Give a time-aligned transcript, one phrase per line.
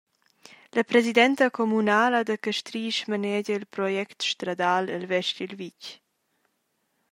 [0.75, 5.83] La presidenta communala da Castrisch manegia il project stradal el vest dil vitg.